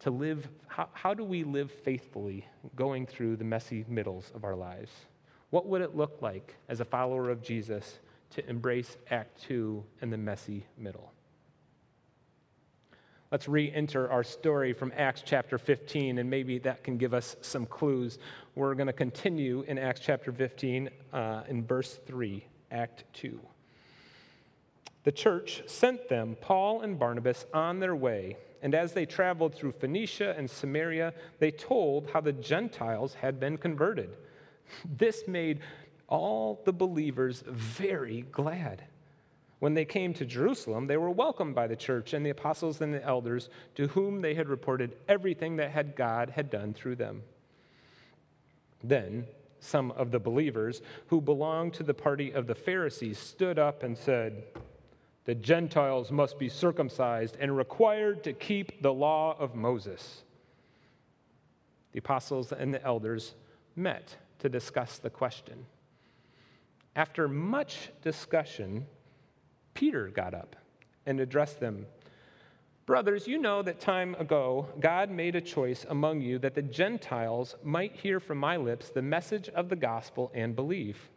[0.00, 4.54] To live, how, how do we live faithfully going through the messy middles of our
[4.54, 4.92] lives?
[5.48, 7.98] What would it look like as a follower of Jesus
[8.30, 11.12] to embrace Act Two and the messy middle?
[13.32, 17.36] Let's re enter our story from Acts chapter 15, and maybe that can give us
[17.40, 18.18] some clues.
[18.54, 23.40] We're going to continue in Acts chapter 15 uh, in verse 3, Act 2.
[25.02, 29.72] The church sent them, Paul and Barnabas, on their way, and as they traveled through
[29.72, 34.16] Phoenicia and Samaria, they told how the Gentiles had been converted.
[34.84, 35.60] This made
[36.08, 38.84] all the believers very glad.
[39.58, 42.92] When they came to Jerusalem, they were welcomed by the church and the apostles and
[42.92, 47.22] the elders, to whom they had reported everything that had God had done through them.
[48.84, 49.26] Then
[49.58, 53.96] some of the believers who belonged to the party of the Pharisees stood up and
[53.96, 54.44] said,
[55.24, 60.22] The Gentiles must be circumcised and required to keep the law of Moses.
[61.92, 63.34] The apostles and the elders
[63.74, 65.64] met to discuss the question.
[66.96, 68.86] After much discussion,
[69.74, 70.56] Peter got up
[71.04, 71.86] and addressed them.
[72.86, 77.54] Brothers, you know that time ago God made a choice among you that the Gentiles
[77.62, 81.10] might hear from my lips the message of the gospel and believe.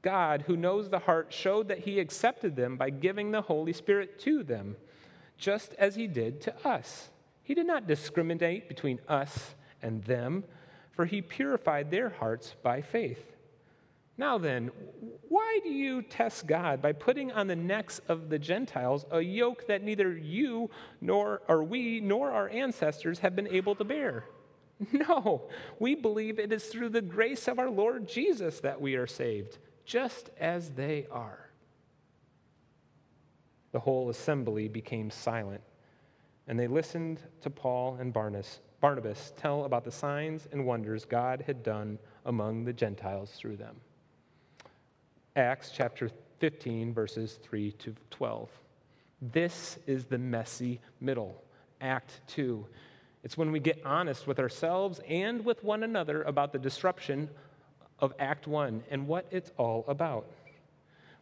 [0.00, 4.18] God, who knows the heart, showed that he accepted them by giving the Holy Spirit
[4.20, 4.76] to them,
[5.36, 7.10] just as he did to us.
[7.42, 10.44] He did not discriminate between us and them,
[10.90, 13.31] for he purified their hearts by faith.
[14.18, 14.70] Now then,
[15.28, 19.66] why do you test God by putting on the necks of the Gentiles a yoke
[19.66, 24.24] that neither you nor or we nor our ancestors have been able to bear?
[24.92, 25.48] No,
[25.78, 29.58] we believe it is through the grace of our Lord Jesus that we are saved,
[29.84, 31.50] just as they are.
[33.70, 35.60] The whole assembly became silent,
[36.48, 41.44] and they listened to Paul and Barnabas, Barnabas tell about the signs and wonders God
[41.46, 43.76] had done among the Gentiles through them.
[45.34, 46.10] Acts chapter
[46.40, 48.50] 15, verses 3 to 12.
[49.22, 51.42] This is the messy middle,
[51.80, 52.66] Act 2.
[53.24, 57.30] It's when we get honest with ourselves and with one another about the disruption
[57.98, 60.26] of Act 1 and what it's all about.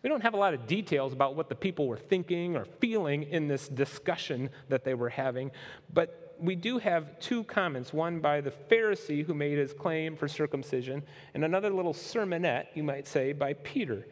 [0.02, 3.22] We don't have a lot of details about what the people were thinking or feeling
[3.22, 5.52] in this discussion that they were having,
[5.92, 10.28] but we do have two comments one by the Pharisee who made his claim for
[10.28, 11.02] circumcision,
[11.34, 14.06] and another little sermonette, you might say, by Peter.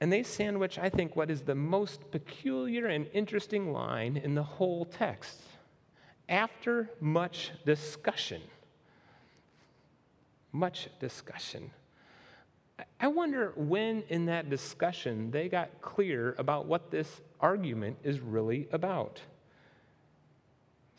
[0.00, 4.42] And they sandwich, I think, what is the most peculiar and interesting line in the
[4.42, 5.42] whole text.
[6.28, 8.40] After much discussion,
[10.52, 11.70] much discussion.
[12.98, 18.68] I wonder when in that discussion they got clear about what this argument is really
[18.72, 19.20] about.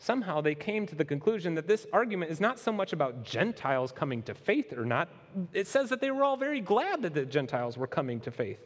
[0.02, 3.92] Somehow they came to the conclusion that this argument is not so much about Gentiles
[3.92, 5.08] coming to faith or not.
[5.52, 8.58] It says that they were all very glad that the Gentiles were coming to faith.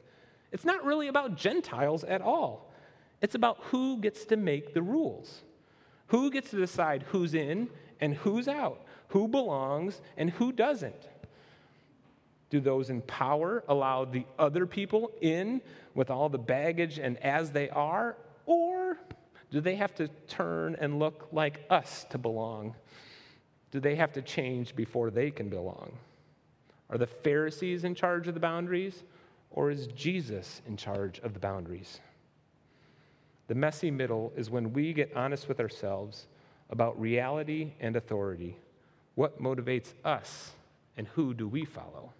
[0.51, 2.73] It's not really about Gentiles at all.
[3.21, 5.43] It's about who gets to make the rules,
[6.07, 7.69] who gets to decide who's in
[8.01, 11.07] and who's out, who belongs and who doesn't.
[12.49, 15.61] Do those in power allow the other people in
[15.95, 18.17] with all the baggage and as they are?
[18.47, 18.99] Or
[19.51, 22.75] do they have to turn and look like us to belong?
[23.71, 25.93] Do they have to change before they can belong?
[26.91, 29.03] Are the Pharisees in charge of the boundaries?
[29.51, 32.01] Or is Jesus in charge of the boundaries?
[33.49, 36.27] The messy middle is when we get honest with ourselves
[36.71, 38.57] about reality and authority.
[39.15, 40.53] What motivates us
[40.97, 42.13] and who do we follow?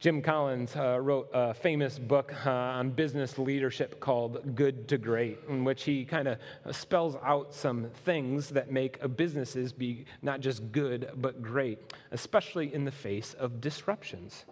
[0.00, 5.40] Jim Collins uh, wrote a famous book uh, on business leadership called Good to Great,
[5.46, 6.38] in which he kind of
[6.74, 12.86] spells out some things that make businesses be not just good, but great, especially in
[12.86, 14.46] the face of disruptions.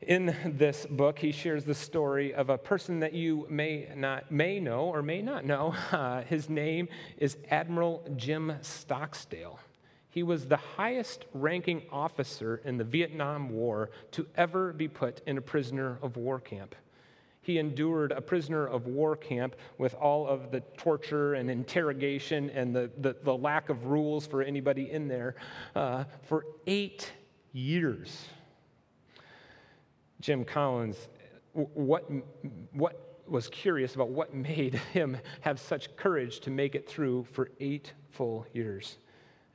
[0.00, 4.58] In this book, he shares the story of a person that you may not may
[4.58, 5.72] know or may not know.
[5.92, 9.58] Uh, his name is Admiral Jim Stocksdale.
[10.16, 15.36] He was the highest ranking officer in the Vietnam War to ever be put in
[15.36, 16.74] a prisoner of war camp.
[17.42, 22.74] He endured a prisoner of war camp with all of the torture and interrogation and
[22.74, 25.34] the, the, the lack of rules for anybody in there
[25.74, 27.12] uh, for eight
[27.52, 28.24] years.
[30.22, 30.96] Jim Collins,
[31.52, 32.10] what,
[32.72, 37.50] what was curious about what made him have such courage to make it through for
[37.60, 38.96] eight full years.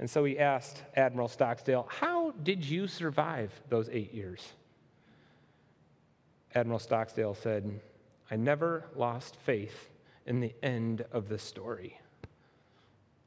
[0.02, 4.46] And so he asked Admiral Stocksdale, How did you survive those eight years?
[6.56, 7.80] Admiral Stocksdale said,
[8.30, 9.92] I never lost faith
[10.26, 12.00] in the end of the story.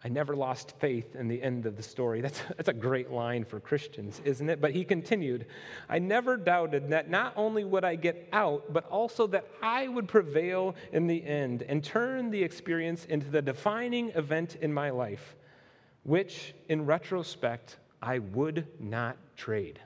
[0.02, 2.20] I never lost faith in the end of the story.
[2.20, 4.60] That's, that's a great line for Christians, isn't it?
[4.60, 5.46] But he continued
[5.88, 10.08] I never doubted that not only would I get out, but also that I would
[10.08, 15.36] prevail in the end and turn the experience into the defining event in my life,
[16.04, 19.80] which, in retrospect, I would not trade.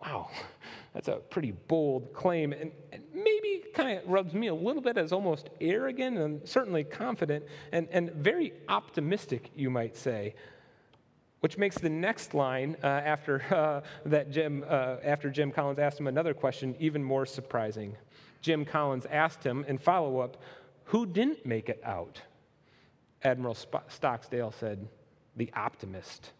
[0.00, 0.30] Wow,
[0.94, 4.96] that's a pretty bold claim, and, and maybe kind of rubs me a little bit
[4.96, 10.34] as almost arrogant and certainly confident and, and very optimistic, you might say.
[11.40, 16.00] Which makes the next line uh, after uh, that Jim, uh, after Jim Collins asked
[16.00, 17.96] him another question even more surprising.
[18.40, 20.38] Jim Collins asked him in follow up,
[20.84, 22.20] "Who didn't make it out?"
[23.26, 24.88] Admiral Stocksdale said,
[25.36, 26.32] "The optimist,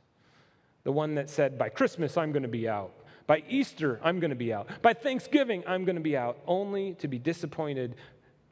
[0.85, 2.93] the one that said, by Christmas I'm going to be out."
[3.27, 4.69] By Easter, I'm going to be out.
[4.83, 7.97] By Thanksgiving, I'm going to be out, only to be disappointed,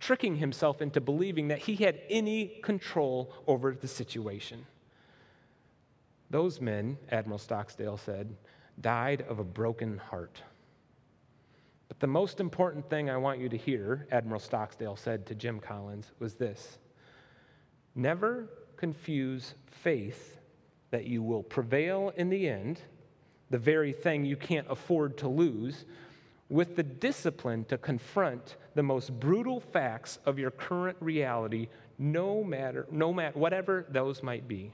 [0.00, 4.66] tricking himself into believing that he had any control over the situation.
[6.28, 8.34] Those men, Admiral Stocksdale said,
[8.80, 10.42] died of a broken heart.
[11.86, 15.60] But the most important thing I want you to hear, Admiral Stocksdale said to Jim
[15.60, 16.78] Collins, was this
[17.94, 20.38] Never confuse faith
[20.90, 22.80] that you will prevail in the end
[23.50, 25.84] the very thing you can't afford to lose,
[26.48, 31.68] with the discipline to confront the most brutal facts of your current reality,
[31.98, 34.72] no matter, no matter, whatever those might be.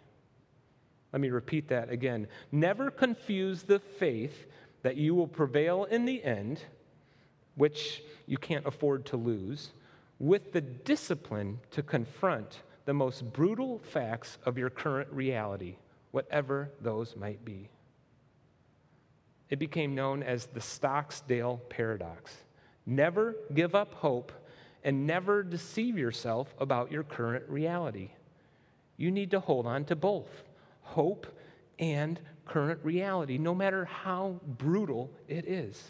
[1.13, 2.27] Let me repeat that again.
[2.53, 4.47] Never confuse the faith
[4.83, 6.63] that you will prevail in the end,
[7.57, 9.71] which you can't afford to lose,
[10.19, 15.77] with the discipline to confront the most brutal facts of your current reality,
[16.11, 17.71] whatever those might be.
[19.49, 22.35] It became known as the Stocksdale paradox.
[22.85, 24.33] Never give up hope
[24.83, 28.11] and never deceive yourself about your current reality.
[28.97, 30.43] You need to hold on to both
[30.83, 31.29] hope
[31.79, 35.81] and current reality, no matter how brutal it is.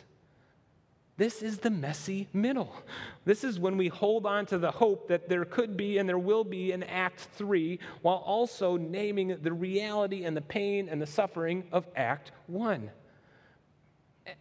[1.21, 2.75] This is the messy middle.
[3.27, 6.19] This is when we hold on to the hope that there could be and there
[6.19, 11.07] will be an Act 3 while also naming the reality and the pain and the
[11.07, 12.91] suffering of Act 1.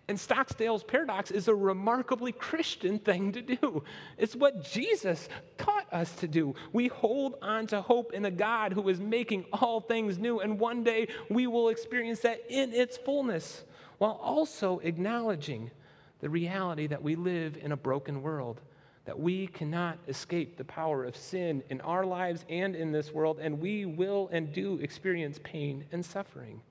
[0.08, 3.84] And Stocksdale's paradox is a remarkably Christian thing to do.
[4.18, 5.28] It's what Jesus
[5.58, 6.56] taught us to do.
[6.72, 10.58] We hold on to hope in a God who is making all things new, and
[10.58, 13.66] one day we will experience that in its fullness
[13.98, 15.72] while also acknowledging
[16.20, 18.62] the reality that we live in a broken world,
[19.06, 23.40] that we cannot escape the power of sin in our lives and in this world,
[23.42, 26.62] and we will and do experience pain and suffering.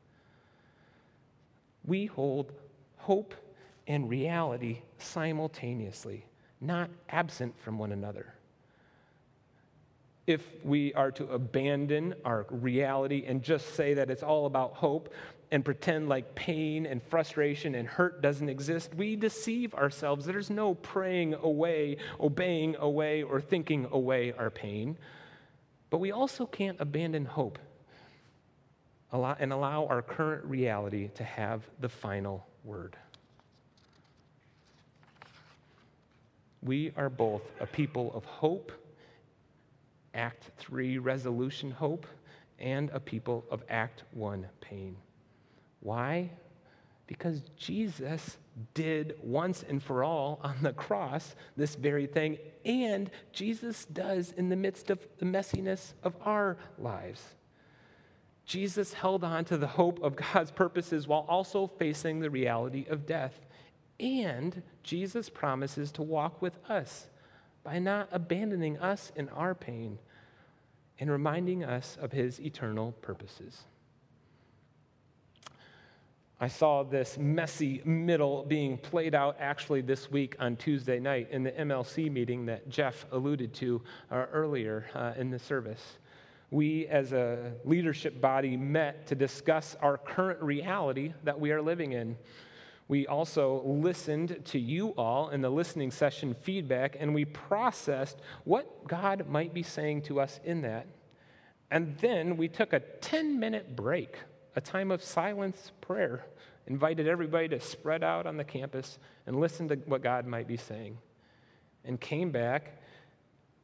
[1.84, 2.53] We hold
[2.99, 3.34] hope
[3.86, 6.26] and reality simultaneously,
[6.61, 8.34] not absent from one another.
[10.26, 15.12] If we are to abandon our reality and just say that it's all about hope,
[15.51, 20.26] and pretend like pain and frustration and hurt doesn't exist, we deceive ourselves.
[20.26, 24.99] There's no praying away, obeying away, or thinking away our pain.
[25.90, 27.59] But we also can't abandon hope
[29.11, 32.94] and allow our current reality to have the final word.
[36.62, 38.70] We are both a people of hope,
[40.12, 42.07] Act 3 resolution hope,
[42.59, 44.96] and a people of Act 1 pain.
[45.81, 46.31] Why?
[47.07, 48.37] Because Jesus
[48.74, 54.49] did once and for all on the cross this very thing, and Jesus does in
[54.49, 57.22] the midst of the messiness of our lives.
[58.45, 63.07] Jesus held on to the hope of God's purposes while also facing the reality of
[63.07, 63.47] death.
[64.01, 67.09] And Jesus promises to walk with us
[67.62, 69.99] by not abandoning us in our pain
[70.99, 73.64] and reminding us of his eternal purposes.
[76.41, 81.43] I saw this messy middle being played out actually this week on Tuesday night in
[81.43, 85.99] the MLC meeting that Jeff alluded to uh, earlier uh, in the service.
[86.53, 91.91] We, as a leadership body, met to discuss our current reality that we are living
[91.91, 92.16] in.
[92.86, 98.86] We also listened to you all in the listening session feedback, and we processed what
[98.86, 100.86] God might be saying to us in that.
[101.68, 104.18] And then we took a 10 minute break
[104.59, 106.26] a time of silence prayer,
[106.66, 110.56] invited everybody to spread out on the campus and listen to what God might be
[110.56, 110.98] saying,
[111.84, 112.82] and came back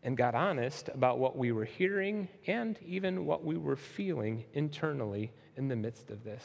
[0.04, 5.32] and got honest about what we were hearing and even what we were feeling internally
[5.56, 6.44] in the midst of this.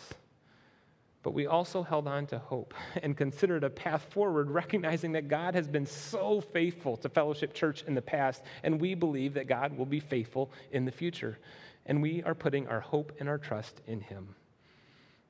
[1.22, 2.74] But we also held on to hope
[3.04, 7.84] and considered a path forward, recognizing that God has been so faithful to Fellowship Church
[7.86, 11.38] in the past, and we believe that God will be faithful in the future.
[11.86, 14.36] And we are putting our hope and our trust in Him.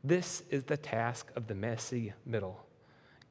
[0.04, 2.66] This is the task of the messy middle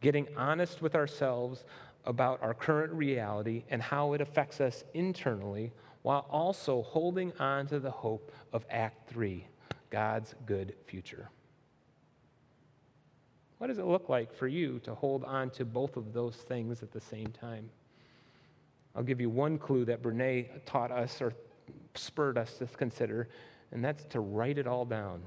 [0.00, 1.64] getting honest with ourselves
[2.04, 7.80] about our current reality and how it affects us internally, while also holding on to
[7.80, 9.46] the hope of Act 3
[9.90, 11.28] God's good future.
[13.58, 16.82] What does it look like for you to hold on to both of those things
[16.82, 17.68] at the same time?
[18.94, 21.32] I'll give you one clue that Brene taught us or
[21.94, 23.28] spurred us to consider,
[23.72, 25.22] and that's to write it all down.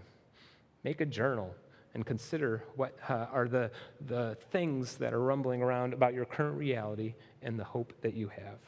[0.83, 1.53] Make a journal
[1.93, 3.71] and consider what uh, are the,
[4.07, 8.29] the things that are rumbling around about your current reality and the hope that you
[8.29, 8.59] have.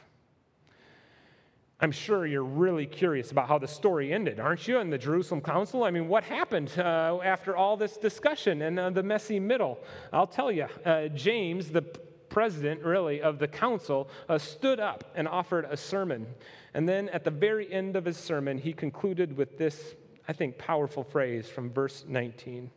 [1.79, 5.41] I'm sure you're really curious about how the story ended, aren't you, in the Jerusalem
[5.41, 5.83] Council?
[5.83, 9.79] I mean, what happened uh, after all this discussion and uh, the messy middle?
[10.13, 15.27] I'll tell you, uh, James, the president, really, of the council, uh, stood up and
[15.27, 16.25] offered a sermon.
[16.73, 19.95] And then at the very end of his sermon, he concluded with this
[20.27, 22.71] I think, powerful phrase from verse 19.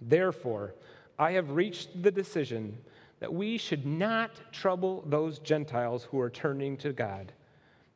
[0.00, 0.74] Therefore,
[1.18, 2.78] I have reached the decision
[3.20, 7.32] that we should not trouble those Gentiles who are turning to God,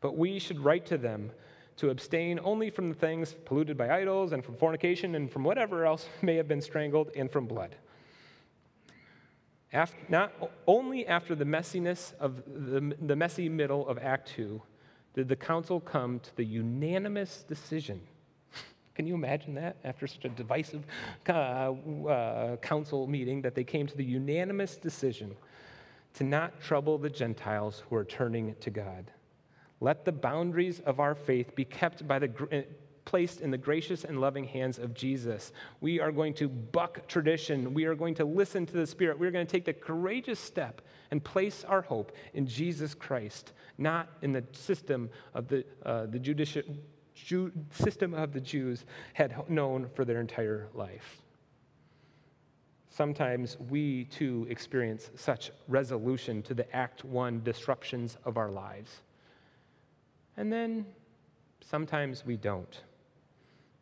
[0.00, 1.30] but we should write to them
[1.76, 5.84] to abstain only from the things polluted by idols and from fornication and from whatever
[5.84, 7.74] else may have been strangled and from blood.
[9.72, 10.32] After, not
[10.66, 14.60] only after the messiness of the, the messy middle of Act 2
[15.14, 18.00] did the council come to the unanimous decision
[19.00, 20.84] can you imagine that after such a divisive
[21.26, 25.34] uh, uh, council meeting that they came to the unanimous decision
[26.12, 29.10] to not trouble the Gentiles who are turning to God?
[29.80, 32.64] Let the boundaries of our faith be kept by the eh,
[33.06, 35.50] placed in the gracious and loving hands of Jesus.
[35.80, 37.72] We are going to buck tradition.
[37.72, 39.18] We are going to listen to the Spirit.
[39.18, 44.10] We're going to take the courageous step and place our hope in Jesus Christ, not
[44.20, 46.64] in the system of the, uh, the judicial
[47.24, 51.22] Jew, system of the Jews had known for their entire life.
[52.90, 59.00] sometimes we too experience such resolution to the Act One disruptions of our lives.
[60.36, 60.84] And then
[61.60, 62.82] sometimes we don't.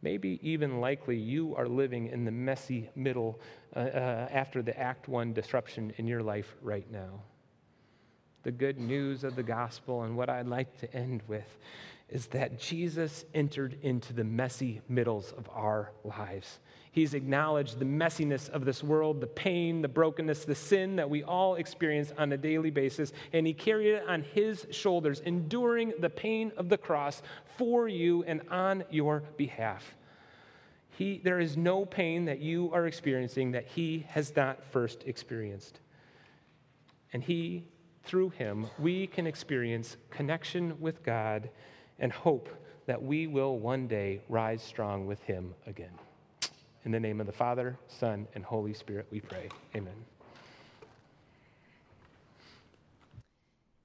[0.03, 3.41] Maybe even likely you are living in the messy middle
[3.75, 7.21] uh, uh, after the Act One disruption in your life right now.
[8.45, 11.59] The good news of the gospel, and what I'd like to end with,
[12.09, 16.59] is that Jesus entered into the messy middles of our lives.
[16.91, 21.23] He's acknowledged the messiness of this world, the pain, the brokenness, the sin that we
[21.23, 26.11] all experience on a daily basis, and He carried it on His shoulders, enduring the
[26.11, 27.23] pain of the cross
[27.59, 29.95] for you and on your behalf.
[30.91, 35.81] He, there is no pain that you are experiencing that He has not first experienced.
[37.13, 37.65] And He,
[38.03, 41.51] through Him, we can experience connection with God
[41.99, 42.49] and hope
[42.87, 45.93] that we will one day rise strong with Him again.
[46.85, 49.49] In the name of the Father, Son, and Holy Spirit, we pray.
[49.77, 49.95] Amen.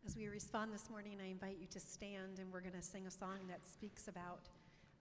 [0.06, 3.08] As we respond this morning, I invite you to stand and we're going to sing
[3.08, 4.42] a song that speaks about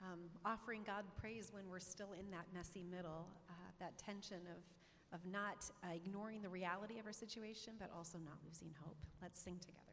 [0.02, 5.20] um, offering God praise when we're still in that messy middle, uh, that tension of,
[5.20, 8.96] of not uh, ignoring the reality of our situation, but also not losing hope.
[9.20, 9.91] Let's sing together.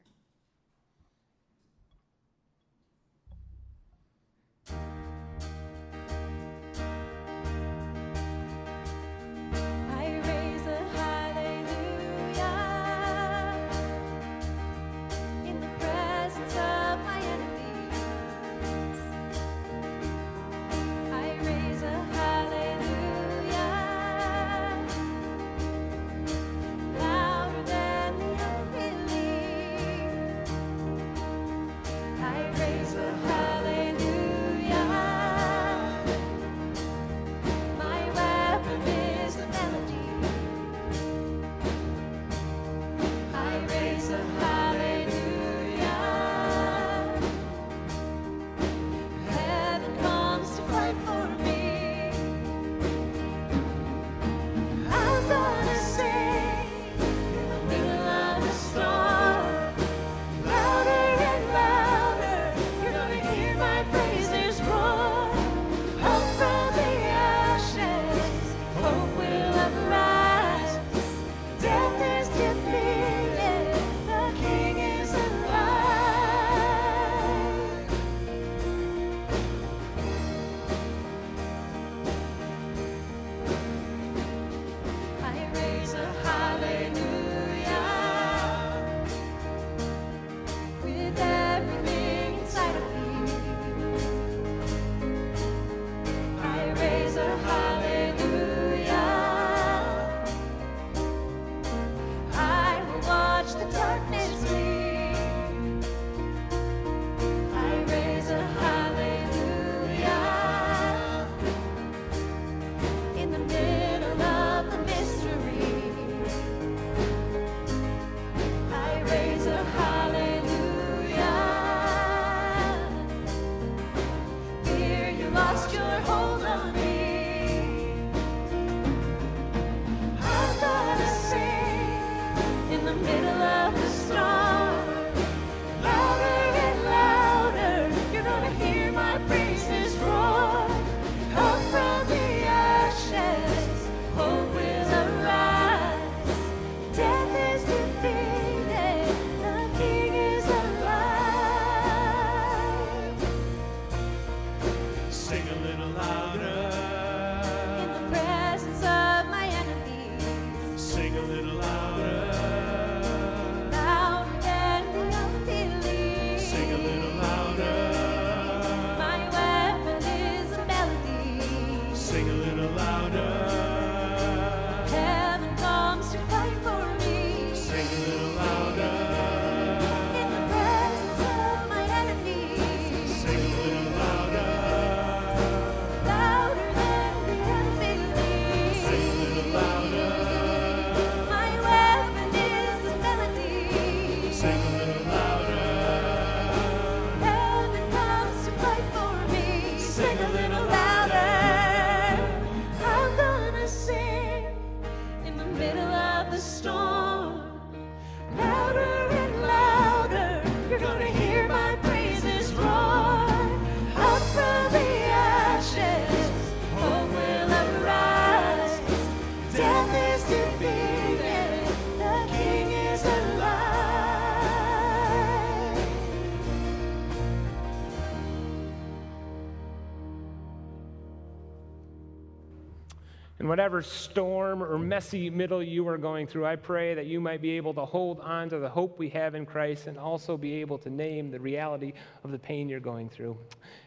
[233.59, 237.57] Whatever storm or messy middle you are going through, I pray that you might be
[237.57, 240.77] able to hold on to the hope we have in Christ and also be able
[240.77, 241.91] to name the reality
[242.23, 243.37] of the pain you're going through.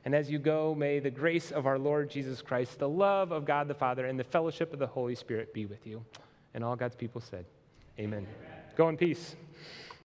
[0.05, 3.47] And as you go, may the grace of our Lord Jesus Christ, the love of
[3.47, 6.05] God the Father, and the fellowship of the Holy Spirit be with you.
[6.53, 7.47] And all God's people said,
[7.99, 8.27] Amen.
[8.27, 8.59] Amen.
[8.77, 9.37] Go in peace.